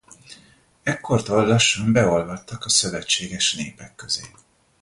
[0.83, 4.23] Ekkortól lassan beolvadtak a szövetséges népek közé.